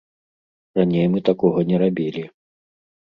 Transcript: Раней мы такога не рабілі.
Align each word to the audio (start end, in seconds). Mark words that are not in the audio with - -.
Раней 0.79 1.05
мы 1.15 1.19
такога 1.29 1.67
не 1.73 1.77
рабілі. 1.85 2.23